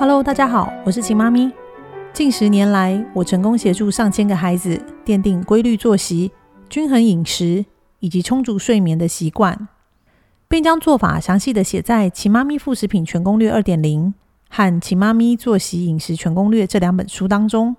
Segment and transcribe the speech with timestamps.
[0.00, 1.50] Hello，大家好，我是秦妈咪。
[2.12, 6.30] 近十年来，我成功协助上千个孩子奠定规律作息、
[6.68, 7.64] 均衡饮食
[7.98, 9.66] 以及充足睡眠的习惯，
[10.46, 14.06] 并将做法详细的写在《秦妈咪副食品全攻略二点零》
[14.48, 17.74] 和《秦妈咪作息饮食全攻略》这两本书当中。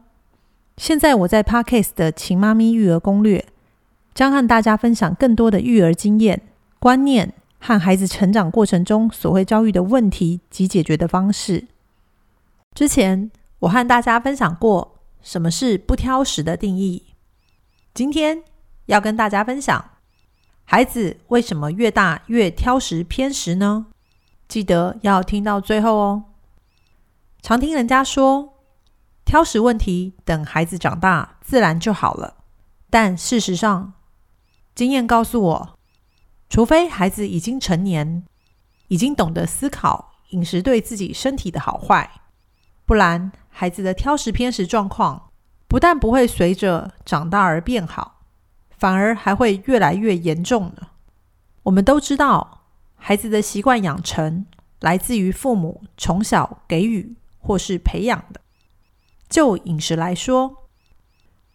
[0.75, 3.39] 现在我在 Podcast 的《秦妈咪育儿攻略》
[4.13, 6.41] 将和大家分享更多的育儿经验、
[6.79, 11.67] 观念和孩子成长过程中所会遭遇的问题及解决的方式。
[12.79, 13.29] 之前
[13.59, 17.07] 我和大家分享过什么是不挑食的定义。
[17.93, 18.41] 今天
[18.85, 19.97] 要跟大家分享，
[20.63, 23.87] 孩子为什么越大越挑食偏食呢？
[24.47, 26.23] 记得要听到最后哦。
[27.41, 28.53] 常听人家说，
[29.25, 32.37] 挑食问题等孩子长大自然就好了。
[32.89, 33.91] 但事实上，
[34.73, 35.77] 经验告诉我，
[36.47, 38.23] 除非孩子已经成年，
[38.87, 42.09] 已经懂得思考饮食对自己身体的好坏。
[42.89, 45.29] 不然，孩子的挑食偏食状况
[45.67, 48.21] 不但不会随着长大而变好，
[48.79, 50.87] 反而还会越来越严重呢。
[51.61, 52.63] 我们都知道，
[52.95, 54.47] 孩子的习惯养成
[54.79, 58.41] 来自于父母从小给予或是培养的。
[59.29, 60.67] 就饮食来说，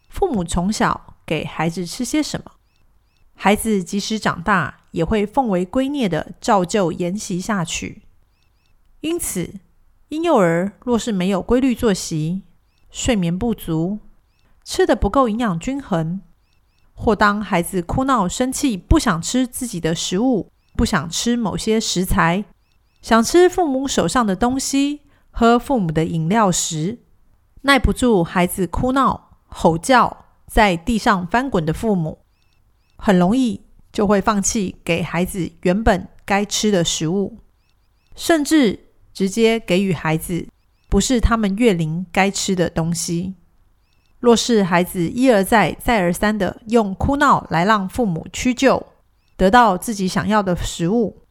[0.09, 2.53] 父母从小给孩子吃些什么，
[3.35, 8.03] 孩子即使长大也会奉为圭臬的照旧沿袭下去。
[9.01, 9.55] 因此，
[10.15, 12.43] 婴幼儿若是没有规律作息、
[12.89, 13.99] 睡眠不足、
[14.63, 16.21] 吃的不够营养均衡，
[16.93, 22.45] 或当孩子哭闹、生气、不想吃自己的食物、不想吃某些食材、
[23.03, 25.01] 想吃父母手上的东西、
[25.33, 27.01] 喝父母的饮料时，
[27.63, 32.21] 耐不住孩子哭闹、吼叫，在地上翻滚的父母，
[32.95, 37.39] 很容易就会放弃给孩子原本该吃的食物，
[38.15, 38.84] 甚至。
[39.15, 40.47] 直接给予孩子
[40.91, 43.35] 不是他们月龄该吃的东西。
[44.21, 48.87] 若是孩子一而再、再而三的用哭闹来让父母屈就，
[49.37, 51.23] 得到自己想要的食物，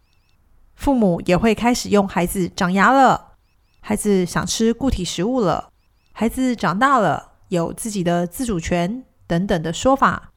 [0.76, 3.34] 父母也会开始用“孩子长牙了”、
[3.82, 5.70] “孩子想吃固体食物了”、
[6.14, 10.32] “孩子长大了，有自己的自主权”等等的说法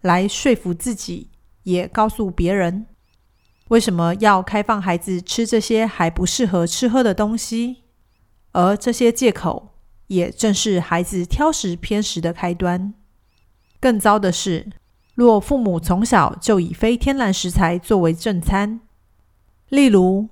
[0.00, 1.30] 来说服自己，
[1.62, 2.86] 也告诉别人。
[3.70, 7.84] 为什么要开放孩子吃这些还不适合吃喝的东西？
[8.50, 9.68] 而这些借口
[10.08, 12.92] 也正是孩子挑食偏食的开端。
[13.78, 14.66] 更糟的是，
[15.14, 18.80] 若父母从小就以非天然食材作为正餐，
[19.68, 20.28] 例如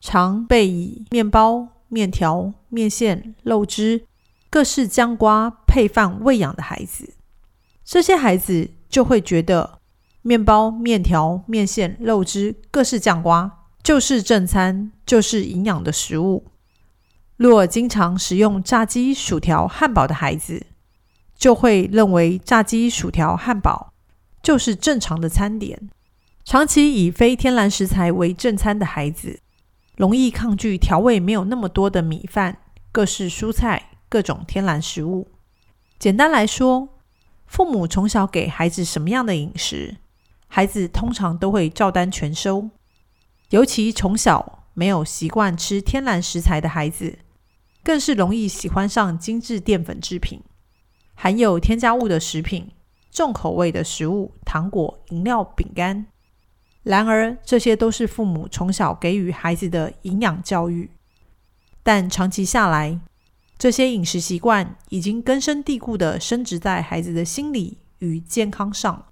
[0.00, 4.06] 常被以面包、面条、面线、肉汁、
[4.48, 7.14] 各式酱瓜配饭喂养的孩子，
[7.84, 9.80] 这些孩子就会觉得。
[10.26, 16.46] 面包、面条、面线、肉汁、各式酱瓜，就是正餐，就是营养的食物。
[17.36, 20.66] 若经常食用炸鸡、薯条、汉堡的孩子，
[21.38, 23.92] 就会认为炸鸡、薯条、汉堡
[24.42, 25.88] 就是正常的餐点。
[26.44, 29.38] 长期以非天然食材为正餐的孩子，
[29.96, 32.58] 容易抗拒调味没有那么多的米饭、
[32.90, 35.28] 各式蔬菜、各种天然食物。
[36.00, 36.88] 简单来说，
[37.46, 39.98] 父母从小给孩子什么样的饮食？
[40.48, 42.70] 孩子通常都会照单全收，
[43.50, 47.18] 尤其从小没有习惯吃天然食材的孩子，
[47.84, 50.40] 更是容易喜欢上精致淀粉制品、
[51.14, 52.72] 含有添加物的食品、
[53.10, 56.06] 重口味的食物、糖果、饮料、饼干。
[56.82, 60.90] 然而，这些都是父母从小给予孩子的营养教育，
[61.82, 63.00] 但长期下来，
[63.58, 69.06] 这些饮食习惯已经根深蒂固的深植在孩子的心理与健康上。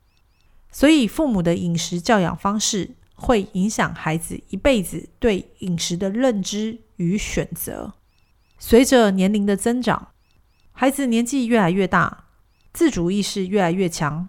[0.76, 7.94] 所以，父母的饮食教养方式会影响孩子一辈子对饮食的认知与选择。
[8.58, 10.08] 随着年龄的增长，
[10.72, 12.24] 孩子年纪越来越大，
[12.72, 14.28] 自主意识越来越强，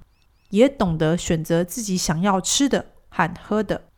[0.51, 3.89] 也懂得选择自己想要吃的和喝的。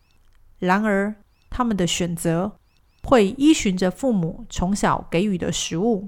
[0.57, 1.13] 然而，
[1.49, 2.53] 他们的选择
[3.03, 6.07] 会依循着父母从小给予的食物。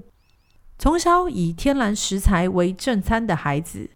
[0.78, 3.90] 从小以天然食材为正餐的孩子。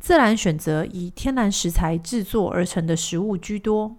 [0.00, 3.98] 自然选择以天然食材制作而成的食物居多。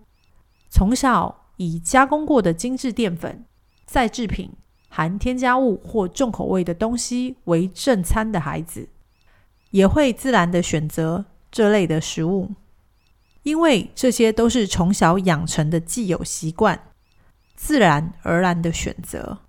[0.69, 3.45] 从小以加工过的精致淀粉、
[3.85, 4.51] 再制品、
[4.89, 8.89] 含添加物或重口味的东西为正餐的孩子，
[9.69, 12.51] 也会自然的选择这类的食物，
[13.43, 16.87] 因为这些都是从小养成的既有习惯，
[17.55, 19.39] 自然而然的选择。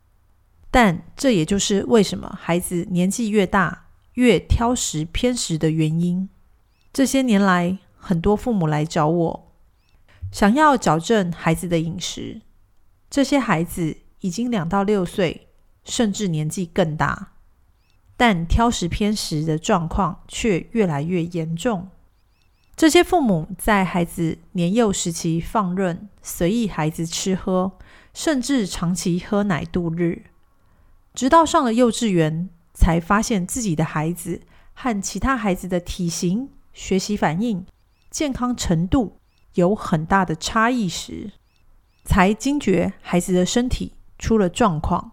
[0.71, 6.29] 但这也就是为什么孩子年纪越大越挑食偏食的原因。
[6.93, 9.53] 这些年来，很多父母来找我，
[10.31, 12.43] 想要矫正孩子的饮食。
[13.09, 15.49] 这些孩子已经两到六岁，
[15.85, 17.33] 甚至年纪更大，
[18.17, 21.89] 但挑食偏食的状况却越来越严重。
[22.77, 27.73] 这些父母在孩子年幼时期放任、随意孩子吃喝，
[28.13, 30.25] 甚至长期喝奶度日，
[31.15, 34.43] 直到上了幼稚园，才发现自己的孩子
[34.75, 37.67] 和其他孩子的体型、学习反应、
[38.11, 39.19] 健康程度
[39.55, 41.33] 有很大的差异时，
[42.05, 45.13] 才惊觉孩子的身体出了状况。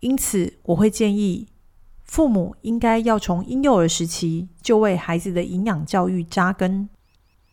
[0.00, 1.48] 因此，我会建议
[2.04, 6.88] 父母应该要从婴幼儿时期就为孩子的营养教育扎根。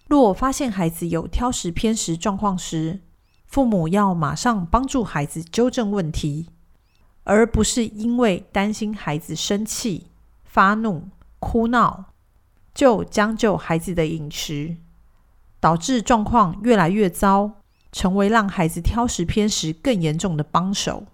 [0.08, 3.02] 若发现孩子有挑食偏食状况时，
[3.48, 6.50] 父母要马上帮助孩子纠正问题，
[7.24, 10.08] 而不是因为担心孩子生气、
[10.44, 11.10] 发怒、
[11.40, 12.14] 哭闹，
[12.76, 14.76] 就将就孩子的饮食，
[15.62, 17.50] 导致状况越来越糟，
[17.94, 21.08] 成为让孩子挑食偏食更严重的帮手。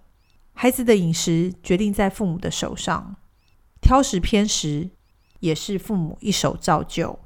[0.52, 3.14] 孩子的饮食决定在父母的手上，
[3.80, 4.90] 挑食偏食
[5.38, 7.18] 也是父母一手造就，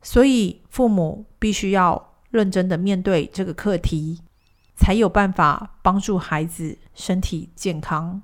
[0.00, 4.20] 所以父母必须要认真的面对这个课题，
[4.76, 8.22] 才有办法帮助孩子身体健康。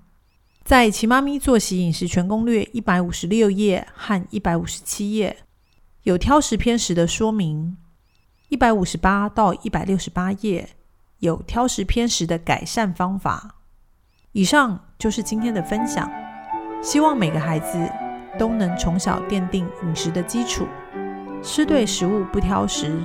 [0.65, 5.37] 在《奇妈咪作息饮食全攻略》一百五十六页和一百五十七页
[6.06, 7.76] 有挑食偏食的说明，
[8.49, 10.69] 一百五十八到一百六十八页
[11.19, 13.56] 有挑食偏食的改善方法。
[14.31, 16.08] 以上就是今天的分享，
[16.81, 17.91] 希望每个孩子
[18.38, 20.64] 都能从小奠定饮食的基础，
[21.43, 22.97] 吃对食物不挑食，